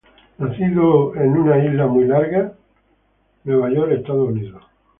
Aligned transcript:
Nacido 0.39 1.15
en 1.15 1.31
Long 1.31 1.63
Island, 2.01 2.53
New 3.53 3.69
York, 3.75 3.91
Estados 3.91 4.29
Unidos. 4.29 4.63